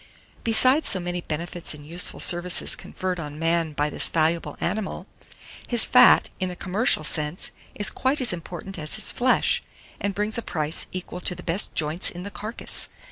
[0.43, 5.05] Besides so many benefits and useful services conferred on man by this valuable animal,
[5.67, 9.61] his fat, in a commercial sense, is quite as important as his flesh,
[9.99, 12.89] and brings a price equal to the best joints in the carcase.